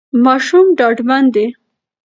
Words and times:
ماشوم 0.25 0.65
ډاډمن 0.77 1.23
دی. 1.33 1.47